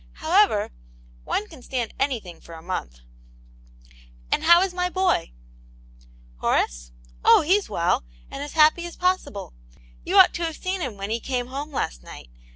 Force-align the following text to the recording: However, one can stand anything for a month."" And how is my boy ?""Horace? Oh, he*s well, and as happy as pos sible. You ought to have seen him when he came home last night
However, 0.13 0.71
one 1.25 1.47
can 1.47 1.61
stand 1.61 1.93
anything 1.99 2.41
for 2.41 2.55
a 2.55 2.61
month."" 2.63 3.01
And 4.31 4.45
how 4.45 4.63
is 4.63 4.73
my 4.73 4.89
boy 4.89 5.31
?""Horace? 6.41 6.91
Oh, 7.23 7.41
he*s 7.41 7.69
well, 7.69 8.03
and 8.31 8.41
as 8.41 8.53
happy 8.53 8.87
as 8.87 8.95
pos 8.95 9.23
sible. 9.23 9.53
You 10.03 10.17
ought 10.17 10.33
to 10.33 10.43
have 10.45 10.57
seen 10.57 10.81
him 10.81 10.97
when 10.97 11.11
he 11.11 11.19
came 11.19 11.45
home 11.49 11.71
last 11.71 12.01
night 12.01 12.31